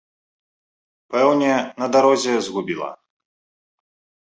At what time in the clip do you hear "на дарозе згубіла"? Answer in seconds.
1.83-2.91